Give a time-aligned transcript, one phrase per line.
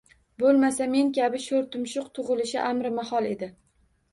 [0.43, 3.53] Bo’lmasa, men kabi sho’rtumshuq tug’ilishi amrimahol edi.